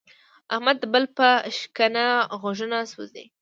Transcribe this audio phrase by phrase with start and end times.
[0.53, 1.27] احمد د بل په
[1.57, 2.05] شکنه
[2.41, 3.25] غوږونه سوزي.